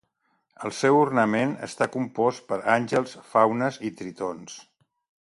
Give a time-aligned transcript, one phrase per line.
[0.67, 4.57] El seu ornament està compost per àngels, faunes i tritons.